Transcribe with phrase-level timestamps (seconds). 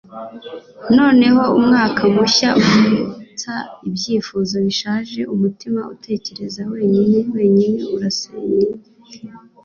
[0.97, 3.53] noneho umwaka mushya ubyutsa
[3.87, 8.67] ibyifuzo bishaje, umutima utekereza wenyine wenyine urasezeye